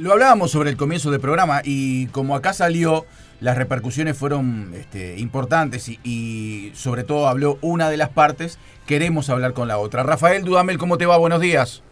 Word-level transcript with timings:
Lo 0.00 0.12
hablábamos 0.12 0.50
sobre 0.50 0.70
el 0.70 0.78
comienzo 0.78 1.10
del 1.10 1.20
programa 1.20 1.60
y 1.62 2.06
como 2.06 2.34
acá 2.34 2.54
salió, 2.54 3.04
las 3.38 3.58
repercusiones 3.58 4.16
fueron 4.16 4.72
este, 4.74 5.18
importantes 5.18 5.90
y, 5.90 6.72
sobre 6.74 7.04
todo 7.04 7.28
habló 7.28 7.58
una 7.60 7.90
de 7.90 7.98
las 7.98 8.08
partes, 8.08 8.58
queremos 8.86 9.28
hablar 9.28 9.52
con 9.52 9.68
la 9.68 9.76
otra. 9.76 10.02
Rafael 10.02 10.42
Dudamel, 10.42 10.78
¿cómo 10.78 10.96
te 10.96 11.04
va? 11.04 11.18
Buenos 11.18 11.42
días. 11.42 11.82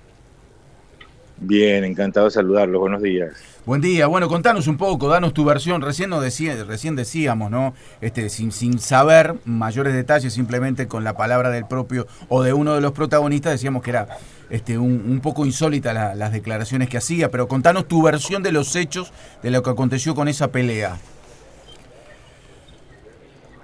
Bien, 1.40 1.84
encantado 1.84 2.26
de 2.26 2.32
saludarlo. 2.32 2.80
Buenos 2.80 3.02
días. 3.02 3.32
Buen 3.64 3.80
día. 3.80 4.06
Bueno, 4.06 4.28
contanos 4.28 4.66
un 4.66 4.76
poco, 4.76 5.08
danos 5.08 5.34
tu 5.34 5.44
versión. 5.44 5.82
Recién 5.82 6.10
nos 6.10 6.22
decía, 6.22 6.56
recién 6.64 6.96
decíamos, 6.96 7.50
¿no? 7.50 7.74
Este, 8.00 8.28
sin, 8.28 8.50
sin 8.50 8.78
saber 8.78 9.34
mayores 9.44 9.94
detalles, 9.94 10.32
simplemente 10.32 10.88
con 10.88 11.04
la 11.04 11.16
palabra 11.16 11.50
del 11.50 11.66
propio 11.66 12.06
o 12.28 12.42
de 12.42 12.52
uno 12.52 12.74
de 12.74 12.80
los 12.80 12.92
protagonistas, 12.92 13.52
decíamos 13.52 13.82
que 13.82 13.90
era 13.90 14.08
este, 14.50 14.78
un, 14.78 15.20
poco 15.22 15.44
insólita 15.44 15.92
las 15.92 16.32
declaraciones 16.32 16.88
que 16.88 16.96
hacía, 16.96 17.30
pero 17.30 17.46
contanos 17.46 17.86
tu 17.86 18.02
versión 18.02 18.42
de 18.42 18.52
los 18.52 18.74
hechos 18.74 19.12
de 19.42 19.50
lo 19.50 19.62
que 19.62 19.70
aconteció 19.70 20.14
con 20.14 20.28
esa 20.28 20.50
pelea. 20.50 20.96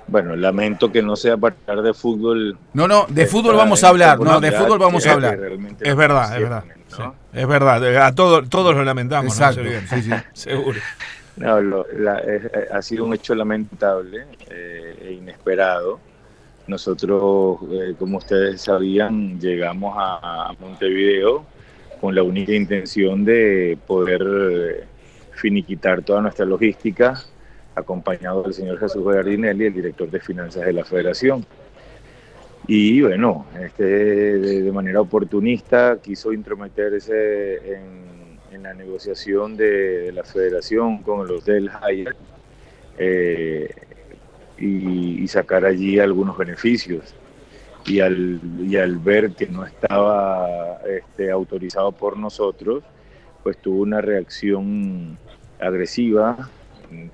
Bueno, 0.07 0.37
lamento 0.37 0.93
que 0.93 1.03
no 1.03 1.17
sea 1.17 1.39
para 1.39 1.57
hablar 1.67 1.83
de 1.83 1.95
fútbol. 1.95 2.59
No, 2.75 2.87
no, 2.87 3.07
de 3.09 3.27
fútbol 3.27 3.57
vamos 3.57 3.83
a 3.83 3.89
hablar, 3.89 4.21
no, 4.21 4.39
de 4.39 4.53
fútbol 4.53 4.79
vamos 4.79 5.07
a 5.07 5.13
hablar. 5.13 5.39
Es 5.81 5.97
verdad, 5.97 6.37
es 6.37 6.43
verdad. 6.43 6.65
Es 7.33 7.47
verdad, 7.47 8.07
a 8.07 8.15
todos, 8.15 8.49
todos 8.49 8.75
lo 8.75 8.85
lamentamos. 8.85 9.33
Exacto, 9.33 9.63
sí, 9.89 10.03
sí, 10.03 10.11
seguro. 10.33 10.79
No, 11.37 11.85
eh, 11.91 12.69
ha 12.73 12.81
sido 12.81 13.05
un 13.05 13.15
hecho 13.15 13.35
lamentable 13.35 14.27
eh, 14.49 14.97
e 15.03 15.13
inesperado. 15.13 15.99
Nosotros, 16.67 17.59
eh, 17.73 17.95
como 17.99 18.19
ustedes 18.19 18.63
sabían, 18.63 19.41
llegamos 19.41 19.95
a, 19.99 20.55
Montevideo 20.61 21.45
con 22.01 22.15
la 22.15 22.23
única 22.23 22.53
intención 22.53 23.25
de 23.25 23.77
poder 23.87 24.87
finiquitar 25.33 26.03
toda 26.03 26.21
nuestra 26.21 26.45
logística, 26.45 27.21
acompañado 27.75 28.45
del 28.45 28.55
señor 28.55 28.79
Jesús 28.79 29.05
Gardinelli, 29.05 29.67
el 29.67 29.75
director 29.75 30.11
de 30.11 30.21
finanzas 30.21 30.65
de 30.65 30.73
la 30.73 30.85
federación. 30.85 31.45
Y 32.67 33.03
bueno, 33.03 33.45
este, 33.61 33.85
de, 33.85 34.73
manera 34.73 35.01
oportunista 35.01 35.99
quiso 36.03 36.33
intrometerse 36.33 37.75
en, 37.75 38.63
la 38.63 38.73
negociación 38.73 39.59
de, 39.59 40.11
la 40.15 40.25
federación 40.25 41.03
con 41.03 41.27
los 41.27 41.45
del 41.45 41.69
Hyatt 41.69 42.17
eh, 42.97 43.69
y, 44.57 45.29
sacar 45.29 45.67
allí 45.67 45.99
algunos 45.99 46.39
beneficios. 46.39 47.15
Y 47.85 48.01
al, 48.01 48.41
y 48.61 48.77
al 48.77 48.97
ver 48.97 49.33
que 49.33 49.47
no 49.47 49.67
estaba 49.67 50.79
este, 50.89 51.31
autorizado 51.31 51.93
por 51.93 52.17
nosotros, 52.17 52.83
pues 53.43 53.59
tuvo 53.59 53.83
una 53.83 54.01
reacción 54.01 55.19
agresiva, 55.61 56.49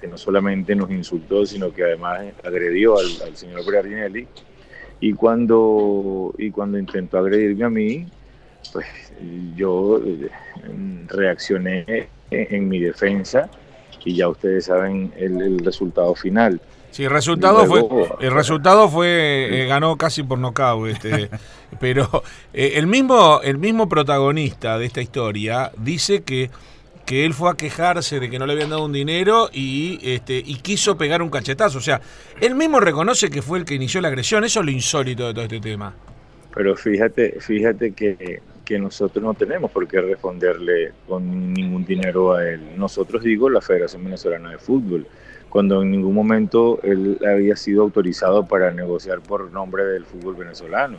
que 0.00 0.06
no 0.06 0.16
solamente 0.16 0.76
nos 0.76 0.90
insultó, 0.90 1.44
sino 1.44 1.72
que 1.72 1.82
además 1.82 2.20
agredió 2.44 2.96
al, 2.98 3.06
al 3.26 3.36
señor 3.36 3.66
Berardinelli 3.66 4.28
y 5.00 5.14
cuando, 5.14 6.34
y 6.38 6.50
cuando 6.50 6.78
intentó 6.78 7.18
agredirme 7.18 7.64
a 7.64 7.70
mí, 7.70 8.06
pues 8.72 8.86
yo 9.56 10.00
eh, 10.04 10.28
reaccioné 11.08 12.08
en, 12.30 12.68
mi 12.68 12.78
defensa 12.78 13.50
y 14.04 14.16
ya 14.16 14.28
ustedes 14.28 14.66
saben 14.66 15.12
el, 15.16 15.58
resultado 15.60 16.14
final. 16.14 16.60
Sí, 16.90 17.04
el 17.04 17.10
resultado 17.10 17.66
fue, 17.66 17.82
el 18.20 18.32
resultado 18.32 18.88
fue, 18.88 19.62
eh, 19.62 19.66
ganó 19.66 19.96
casi 19.96 20.22
por 20.22 20.38
nocaut, 20.38 20.88
este, 20.88 21.30
pero 21.80 22.22
eh, 22.52 22.72
el 22.74 22.86
mismo, 22.86 23.40
el 23.42 23.58
mismo 23.58 23.88
protagonista 23.88 24.78
de 24.78 24.86
esta 24.86 25.00
historia 25.00 25.70
dice 25.78 26.22
que 26.22 26.50
que 27.10 27.26
él 27.26 27.34
fue 27.34 27.50
a 27.50 27.54
quejarse 27.54 28.20
de 28.20 28.30
que 28.30 28.38
no 28.38 28.46
le 28.46 28.52
habían 28.52 28.70
dado 28.70 28.84
un 28.84 28.92
dinero 28.92 29.50
y, 29.52 29.98
este, 30.00 30.38
y 30.38 30.54
quiso 30.58 30.96
pegar 30.96 31.22
un 31.22 31.28
cachetazo. 31.28 31.78
O 31.78 31.80
sea, 31.80 32.00
él 32.40 32.54
mismo 32.54 32.78
reconoce 32.78 33.30
que 33.30 33.42
fue 33.42 33.58
el 33.58 33.64
que 33.64 33.74
inició 33.74 34.00
la 34.00 34.06
agresión. 34.06 34.44
Eso 34.44 34.60
es 34.60 34.66
lo 34.66 34.70
insólito 34.70 35.26
de 35.26 35.34
todo 35.34 35.42
este 35.42 35.58
tema. 35.58 35.92
Pero 36.54 36.76
fíjate, 36.76 37.40
fíjate 37.40 37.90
que, 37.94 38.40
que 38.64 38.78
nosotros 38.78 39.24
no 39.24 39.34
tenemos 39.34 39.72
por 39.72 39.88
qué 39.88 40.00
responderle 40.00 40.92
con 41.08 41.52
ningún 41.52 41.84
dinero 41.84 42.34
a 42.34 42.48
él. 42.48 42.60
Nosotros 42.76 43.24
digo 43.24 43.50
la 43.50 43.60
Federación 43.60 44.04
Venezolana 44.04 44.52
de 44.52 44.58
Fútbol, 44.58 45.04
cuando 45.48 45.82
en 45.82 45.90
ningún 45.90 46.14
momento 46.14 46.78
él 46.84 47.18
había 47.28 47.56
sido 47.56 47.82
autorizado 47.82 48.46
para 48.46 48.70
negociar 48.70 49.20
por 49.20 49.50
nombre 49.50 49.84
del 49.84 50.04
fútbol 50.04 50.36
venezolano. 50.36 50.98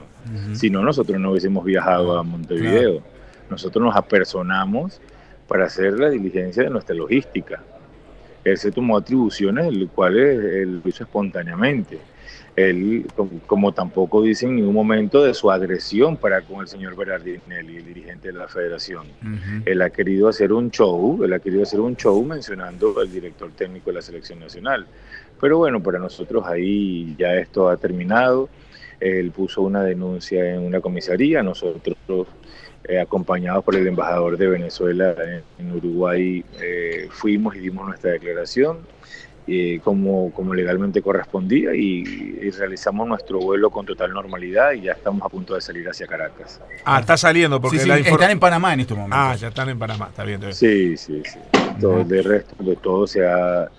Si 0.52 0.70
no, 0.70 0.84
nosotros 0.84 1.18
no 1.22 1.32
hubiésemos 1.32 1.64
viajado 1.64 2.20
a 2.20 2.24
Montevideo. 2.24 3.02
Nosotros 3.50 3.86
nos 3.86 3.96
apersonamos 3.96 5.00
para 5.47 5.66
hacer 5.66 6.00
la 6.00 6.09
diligencia 6.09 6.63
de 6.63 6.69
nuestra 6.69 6.96
logística. 6.96 7.62
Él 8.44 8.57
se 8.57 8.72
tomó 8.72 8.97
atribuciones, 8.97 9.68
el 9.68 9.88
cual 9.90 10.18
él 10.18 10.81
lo 10.84 10.90
hizo 10.90 11.03
espontáneamente. 11.03 12.00
Él, 12.56 13.06
como, 13.47 13.72
tampoco 13.72 14.22
dice 14.22 14.46
en 14.46 14.57
ningún 14.57 14.74
momento 14.74 15.24
de 15.24 15.34
su 15.34 15.50
agresión 15.50 16.18
para 16.18 16.41
con 16.41 16.59
el 16.59 16.68
señor 16.68 16.97
Berardinelli, 16.97 17.78
el 17.78 17.85
dirigente 17.85 18.31
de 18.31 18.38
la 18.38 18.47
federación. 18.47 19.07
Él 19.66 19.81
ha 19.81 19.90
querido 19.90 20.28
hacer 20.28 20.52
un 20.52 20.69
show, 20.69 21.24
él 21.24 21.31
ha 21.31 21.40
querido 21.40 21.63
hacer 21.63 21.79
un 21.79 21.96
show 21.96 22.22
mencionando 22.25 23.00
al 23.00 23.12
director 23.12 23.52
técnico 23.52 23.90
de 23.90 23.96
la 23.96 24.02
selección 24.02 24.40
nacional. 24.40 24.85
Pero 25.40 25.59
bueno, 25.59 25.81
para 25.81 25.97
nosotros 25.97 26.46
ahí 26.46 27.16
ya 27.18 27.35
esto 27.35 27.69
ha 27.69 27.78
terminado. 27.78 28.50
Él 29.00 29.31
puso 29.31 29.62
una 29.62 29.81
denuncia 29.84 30.53
en 30.53 30.62
una 30.62 30.81
comisaría, 30.81 31.41
nosotros 31.41 32.28
eh, 32.84 33.00
acompañados 33.00 33.64
por 33.64 33.75
el 33.75 33.86
embajador 33.88 34.38
de 34.38 34.47
Venezuela 34.47 35.16
en, 35.59 35.72
Uruguay, 35.72 36.44
eh, 36.62 37.08
fuimos 37.12 37.56
y 37.56 37.59
dimos 37.59 37.88
nuestra 37.88 38.12
declaración 38.12 38.80
eh, 39.47 39.80
como, 39.84 40.31
como 40.31 40.53
legalmente 40.53 41.02
correspondía 41.02 41.75
y, 41.75 42.03
realizamos 42.52 43.08
nuestro 43.08 43.40
vuelo 43.40 43.70
con 43.70 43.86
total 43.86 44.14
normalidad 44.14 44.74
y 44.74 44.81
ya 44.81 44.94
estamos 44.94 45.24
a 45.24 45.30
punto 45.30 45.56
de 45.56 45.62
salir 45.62 45.88
hacia 45.88 46.06
Caracas. 46.06 46.59
Ah, 46.84 47.00
está 47.00 47.18
saliendo 47.18 47.62
porque 47.62 47.78
están 47.78 48.31
en 48.31 48.40
Panamá 48.40 48.74
en 48.74 48.81
este 48.81 48.94
momento. 48.94 49.16
Ah, 49.18 49.36
ya 49.36 49.47
están 49.47 49.70
en 49.70 49.80
Panamá, 49.80 50.08
está 50.09 50.24
bien. 50.24 50.41
Sí, 50.53 50.97
sí, 50.97 51.22
sí. 51.24 51.40
Todo, 51.80 52.03
de 52.03 52.22
resto 52.22 52.56
de 52.64 52.75
todo 52.75 53.08
se 53.08 53.25
ha 53.25 53.70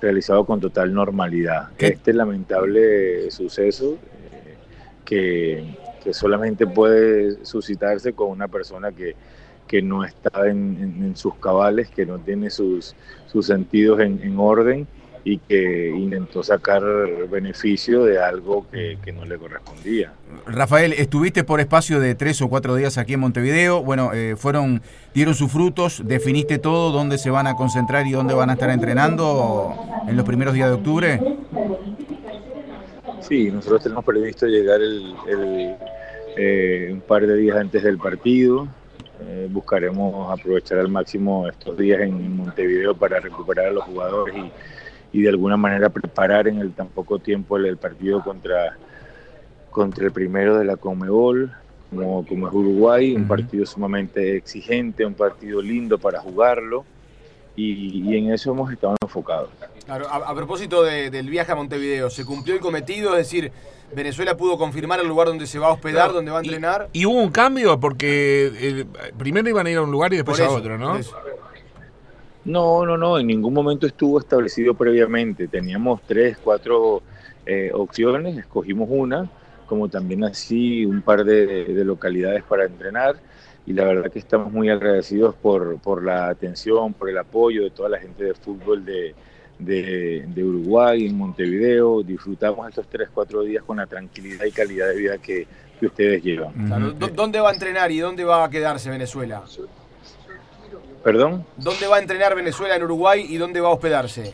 realizado 0.00 0.44
con 0.44 0.60
total 0.60 0.92
normalidad. 0.94 1.68
Este 1.78 2.12
lamentable 2.12 3.30
suceso 3.30 3.98
que 5.04 5.76
que 6.02 6.12
solamente 6.12 6.66
puede 6.66 7.44
suscitarse 7.44 8.12
con 8.12 8.30
una 8.30 8.48
persona 8.48 8.92
que, 8.92 9.14
que 9.66 9.82
no 9.82 10.04
está 10.04 10.48
en, 10.48 11.12
sus 11.16 11.34
cabales, 11.36 11.88
que 11.90 12.04
no 12.04 12.18
tiene 12.18 12.50
sus, 12.50 12.94
sus 13.26 13.46
sentidos 13.46 14.00
en, 14.00 14.38
orden 14.38 14.86
y 15.24 15.38
que 15.38 15.88
intentó 15.88 16.42
sacar 16.42 16.82
beneficio 17.30 18.04
de 18.04 18.20
algo 18.20 18.66
que, 18.70 19.12
no 19.12 19.24
le 19.24 19.38
correspondía. 19.38 20.12
Rafael, 20.46 20.92
estuviste 20.92 21.44
por 21.44 21.60
espacio 21.60 22.00
de 22.00 22.14
tres 22.14 22.42
o 22.42 22.48
cuatro 22.48 22.74
días 22.74 22.98
aquí 22.98 23.14
en 23.14 23.20
Montevideo, 23.20 23.82
bueno, 23.82 24.12
eh, 24.12 24.34
fueron, 24.36 24.82
dieron 25.14 25.34
sus 25.34 25.50
frutos, 25.50 26.02
definiste 26.04 26.58
todo, 26.58 26.90
dónde 26.90 27.18
se 27.18 27.30
van 27.30 27.46
a 27.46 27.54
concentrar 27.54 28.06
y 28.06 28.12
dónde 28.12 28.34
van 28.34 28.50
a 28.50 28.54
estar 28.54 28.68
entrenando 28.70 29.74
en 30.08 30.16
los 30.16 30.26
primeros 30.26 30.54
días 30.54 30.68
de 30.68 30.74
octubre. 30.74 31.20
Sí, 33.22 33.50
nosotros 33.50 33.84
tenemos 33.84 34.04
previsto 34.04 34.46
llegar 34.46 34.80
el, 34.82 35.76
eh, 36.36 36.90
un 36.92 37.00
par 37.00 37.26
de 37.26 37.36
días 37.36 37.56
antes 37.56 37.82
del 37.82 37.98
partido. 37.98 38.68
Eh, 39.20 39.48
buscaremos 39.50 40.36
aprovechar 40.36 40.78
al 40.78 40.88
máximo 40.88 41.46
estos 41.46 41.76
días 41.76 42.00
en 42.00 42.36
Montevideo 42.36 42.94
para 42.94 43.20
recuperar 43.20 43.66
a 43.66 43.70
los 43.70 43.84
jugadores 43.84 44.34
y, 44.36 45.18
y 45.18 45.22
de 45.22 45.28
alguna 45.28 45.56
manera 45.56 45.88
preparar 45.90 46.48
en 46.48 46.58
el 46.58 46.72
tan 46.72 46.88
poco 46.88 47.18
tiempo 47.18 47.56
el, 47.56 47.76
partido 47.76 48.22
contra, 48.22 48.76
contra 49.70 50.06
el 50.06 50.12
primero 50.12 50.58
de 50.58 50.64
la 50.64 50.76
Comebol, 50.76 51.52
como, 51.90 52.26
como 52.26 52.48
es 52.48 52.54
Uruguay, 52.54 53.14
un 53.14 53.28
partido 53.28 53.66
sumamente 53.66 54.36
exigente, 54.36 55.04
un 55.04 55.14
partido 55.14 55.60
lindo 55.60 55.98
para 55.98 56.20
jugarlo 56.20 56.84
y, 57.56 58.16
en 58.16 58.32
eso 58.32 58.52
hemos 58.52 58.72
estado 58.72 58.96
enfocados. 59.02 59.50
Claro, 59.84 60.08
a, 60.08 60.34
propósito 60.34 60.82
del 60.82 61.28
viaje 61.28 61.52
a 61.52 61.54
Montevideo, 61.54 62.08
¿se 62.10 62.24
cumplió 62.24 62.54
el 62.54 62.60
cometido? 62.60 63.10
Es 63.16 63.28
decir, 63.28 63.52
Venezuela 63.94 64.36
pudo 64.36 64.56
confirmar 64.56 65.00
el 65.00 65.08
lugar 65.08 65.28
donde 65.28 65.46
se 65.46 65.58
va 65.58 65.68
a 65.68 65.72
hospedar, 65.72 66.12
donde 66.12 66.30
va 66.30 66.38
a 66.38 66.42
entrenar. 66.42 66.88
Y, 66.92 67.04
hubo 67.04 67.20
un 67.20 67.30
cambio 67.30 67.78
porque 67.78 68.50
eh, 68.54 68.84
primero 69.18 69.48
iban 69.48 69.66
a 69.66 69.70
ir 69.70 69.78
a 69.78 69.82
un 69.82 69.90
lugar 69.90 70.12
y 70.12 70.16
después 70.16 70.40
a 70.40 70.50
otro, 70.50 70.78
¿no? 70.78 70.98
No, 72.44 72.84
no, 72.84 72.96
no, 72.96 73.18
en 73.18 73.26
ningún 73.28 73.54
momento 73.54 73.86
estuvo 73.86 74.18
establecido 74.18 74.74
previamente. 74.74 75.46
Teníamos 75.46 76.00
tres, 76.06 76.38
cuatro 76.42 77.02
eh, 77.46 77.70
opciones, 77.72 78.36
escogimos 78.36 78.88
una, 78.90 79.30
como 79.66 79.88
también 79.88 80.24
así 80.24 80.84
un 80.84 81.02
par 81.02 81.24
de 81.24 81.84
localidades 81.84 82.42
para 82.42 82.64
entrenar 82.64 83.16
y 83.66 83.72
la 83.72 83.84
verdad 83.84 84.10
que 84.10 84.18
estamos 84.18 84.52
muy 84.52 84.68
agradecidos 84.70 85.34
por, 85.36 85.78
por 85.78 86.02
la 86.04 86.28
atención, 86.28 86.92
por 86.94 87.08
el 87.08 87.18
apoyo 87.18 87.62
de 87.62 87.70
toda 87.70 87.88
la 87.88 87.98
gente 87.98 88.24
de 88.24 88.34
fútbol 88.34 88.84
de, 88.84 89.14
de, 89.58 90.44
Uruguay, 90.44 91.06
en 91.06 91.16
Montevideo. 91.16 92.02
Disfrutamos 92.02 92.68
estos 92.68 92.86
3, 92.88 93.08
4 93.14 93.42
días 93.42 93.62
con 93.64 93.76
la 93.76 93.86
tranquilidad 93.86 94.44
y 94.44 94.50
calidad 94.50 94.88
de 94.88 94.96
vida 94.96 95.18
que, 95.18 95.46
ustedes 95.82 96.22
llevan. 96.22 96.52
¿Dónde 97.16 97.40
va 97.40 97.50
a 97.50 97.52
entrenar 97.52 97.90
y 97.90 97.98
dónde 97.98 98.22
va 98.22 98.44
a 98.44 98.48
quedarse 98.50 98.88
Venezuela? 98.88 99.42
¿Perdón? 101.02 101.44
¿Dónde 101.56 101.86
va 101.88 101.96
a 101.96 101.98
entrenar 101.98 102.36
Venezuela 102.36 102.76
en 102.76 102.84
Uruguay 102.84 103.26
y 103.28 103.36
dónde 103.36 103.60
va 103.60 103.68
a 103.68 103.72
hospedarse? 103.72 104.32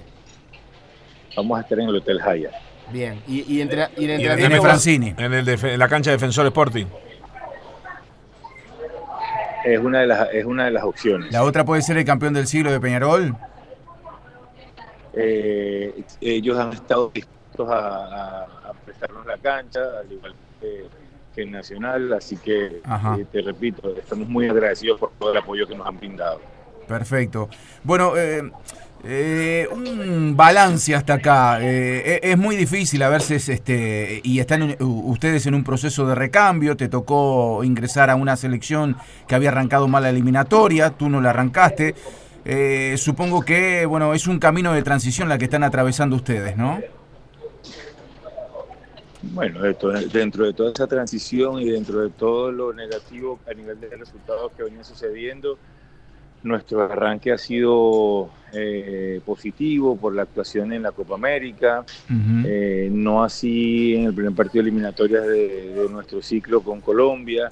Vamos 1.37 1.59
a 1.59 1.63
estar 1.63 1.81
en 1.81 1.89
el 1.89 1.97
Hotel 1.97 2.19
Hyatt. 2.21 2.53
Bien, 2.93 3.23
y, 3.27 3.51
y, 3.57 3.61
entrena- 3.63 3.91
y 3.97 4.05
en 4.05 4.11
Y 4.11 4.13
en, 4.13 4.21
entrenamiento 4.21 4.57
el- 4.57 4.61
va- 4.61 4.65
Francini. 4.65 5.15
en 5.17 5.33
el 5.33 5.47
defe- 5.47 5.73
en 5.73 5.79
la 5.79 5.89
cancha 5.89 6.11
de 6.11 6.17
Defensor 6.17 6.47
Sporting. 6.47 6.87
Es 9.73 9.79
una 9.81 10.00
de 10.00 10.06
las, 10.06 10.29
es 10.32 10.44
una 10.44 10.65
de 10.67 10.70
las 10.70 10.85
opciones. 10.85 11.32
La 11.32 11.43
otra 11.44 11.65
puede 11.65 11.82
ser 11.82 11.99
el 11.99 12.05
campeón 12.05 12.32
del 12.35 12.47
siglo 12.47 12.70
de 12.73 12.81
Peñarol. 12.81 13.35
Eh, 15.15 16.03
ellos 16.20 16.59
han 16.59 16.73
estado 16.73 17.11
dispuestos 17.12 17.69
a, 17.70 17.76
a- 17.79 18.43
a 18.69 18.73
prestarnos 18.85 19.26
la 19.26 19.37
cancha, 19.38 19.81
al 20.00 20.12
igual 20.12 20.35
que, 20.61 20.87
que 21.35 21.43
el 21.43 21.50
Nacional, 21.50 22.12
así 22.12 22.37
que 22.37 22.67
eh, 22.67 23.26
te 23.32 23.41
repito, 23.43 23.97
estamos 23.97 24.29
muy 24.29 24.49
agradecidos 24.49 25.00
por 25.00 25.11
todo 25.19 25.32
el 25.32 25.38
apoyo 25.38 25.67
que 25.67 25.75
nos 25.75 25.87
han 25.87 25.99
brindado. 25.99 26.41
Perfecto. 26.87 27.49
Bueno, 27.85 28.12
eh, 28.17 28.50
eh, 29.05 29.69
un 29.71 30.37
balance 30.37 30.95
hasta 30.95 31.15
acá. 31.15 31.59
Eh, 31.61 32.21
e- 32.23 32.31
es 32.33 32.39
muy 32.39 32.56
difícil 32.56 33.03
a 33.03 33.09
veces, 33.09 33.49
este, 33.49 34.21
y 34.25 34.41
están 34.41 34.77
ustedes 34.81 35.47
en 35.47 35.55
un 35.55 35.65
proceso 35.65 36.06
de 36.06 36.15
recambio. 36.15 36.77
Te 36.77 36.89
tocó 36.89 37.62
ingresar 37.65 38.11
a 38.11 38.17
una 38.17 38.37
selección 38.37 38.97
que 39.27 39.35
había 39.35 39.50
arrancado 39.50 39.89
mal 39.89 40.03
la 40.03 40.11
eliminatoria, 40.11 40.91
tú 40.91 41.09
no 41.09 41.21
la 41.21 41.31
arrancaste. 41.31 41.95
Eh, 42.45 42.95
supongo 42.97 43.43
que, 43.43 43.85
bueno, 43.87 44.15
es 44.15 44.27
un 44.27 44.39
camino 44.39 44.73
de 44.73 44.83
transición 44.83 45.29
la 45.29 45.39
que 45.39 45.44
están 45.44 45.65
atravesando 45.65 46.17
ustedes, 46.17 46.56
¿no? 46.56 46.81
Bueno, 49.21 49.61
dentro 50.12 50.47
de 50.47 50.53
toda 50.53 50.71
esa 50.73 50.87
transición 50.87 51.61
y 51.61 51.71
dentro 51.71 52.01
de 52.01 52.11
todo 52.11 52.53
lo 52.53 52.73
negativo 52.73 53.39
a 53.51 53.53
nivel 53.53 53.81
de 53.81 53.89
resultados 53.97 54.53
que 54.56 54.62
venían 54.62 54.85
sucediendo, 54.85 55.59
nuestro 56.43 56.82
arranque 56.82 57.32
ha 57.32 57.38
sido 57.38 58.31
eh, 58.52 59.20
positivo 59.26 59.96
por 59.96 60.14
la 60.14 60.23
actuación 60.23 60.73
en 60.73 60.82
la 60.85 60.93
Copa 60.93 61.17
América, 61.17 61.85
Ujú. 62.05 62.46
eh, 62.46 62.88
no 62.90 63.23
así 63.25 63.94
en 63.96 64.05
el 64.06 64.14
primer 64.14 64.32
partido 64.35 64.62
eliminatorio 64.62 65.20
de, 65.23 65.75
de 65.75 65.88
nuestro 65.90 66.23
ciclo 66.23 66.62
con 66.62 66.81
Colombia, 66.81 67.50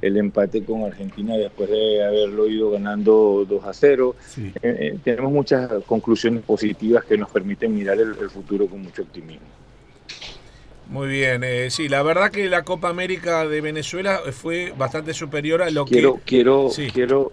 el 0.00 0.16
empate 0.16 0.62
con 0.64 0.84
Argentina 0.84 1.36
después 1.36 1.68
de 1.68 2.02
haberlo 2.04 2.48
ido 2.48 2.70
ganando 2.70 3.44
2 3.48 3.64
a 3.64 3.72
0. 3.74 4.16
Sí. 4.26 4.52
Eh, 4.62 4.76
eh, 4.94 4.98
tenemos 5.04 5.32
muchas 5.32 5.70
conclusiones 5.84 6.42
positivas 6.44 7.04
que 7.04 7.18
nos 7.18 7.28
permiten 7.30 7.74
mirar 7.74 7.98
el- 7.98 8.16
el 8.20 8.30
futuro 8.30 8.66
con 8.66 8.80
mucho 8.82 9.02
optimismo. 9.02 9.46
Muy 10.88 11.08
bien, 11.08 11.44
eh, 11.44 11.68
sí, 11.70 11.86
la 11.88 12.02
verdad 12.02 12.30
que 12.30 12.48
la 12.48 12.62
Copa 12.62 12.88
América 12.88 13.46
de 13.46 13.60
Venezuela 13.60 14.20
fue 14.32 14.72
bastante 14.76 15.12
superior 15.12 15.60
a 15.60 15.70
lo 15.70 15.84
quiero, 15.84 16.14
que... 16.14 16.20
quiero, 16.24 16.70
sí. 16.70 16.88
quiero, 16.90 17.30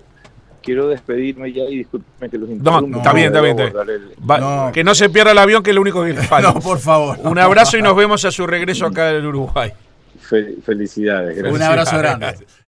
quiero 0.66 0.88
despedirme 0.90 1.54
ya 1.54 1.64
y 1.64 1.78
discúlpeme 1.78 2.30
que 2.30 2.38
los 2.38 2.50
No, 2.50 2.56
interrumpa, 2.56 2.98
está 2.98 3.14
bien, 3.14 3.28
está 3.28 3.42
bien, 3.42 3.60
está 3.60 3.84
bien. 3.84 4.02
Va- 4.30 4.38
No. 4.40 4.72
Que 4.74 4.84
no 4.84 4.94
se 4.96 5.10
pierda 5.10 5.32
el 5.32 5.38
avión, 5.38 5.64
que 5.64 5.70
es 5.70 5.76
lo 5.76 5.82
único 5.82 6.04
que 6.04 6.12
le 6.14 6.22
falta. 6.24 6.52
No, 6.54 6.60
por 6.60 6.80
favor. 6.80 7.18
Un 7.24 7.38
abrazo 7.40 7.78
y 7.78 7.82
nos 7.82 7.96
vemos 7.96 8.26
a 8.26 8.32
su 8.32 8.46
regreso 8.48 8.86
acá 8.88 9.12
en 9.12 9.26
Uruguay. 9.26 9.72
Fe- 10.20 10.56
felicidades. 10.66 11.38
gracias. 11.38 11.56
Un 11.56 11.62
abrazo 11.62 11.98
grande. 12.00 12.36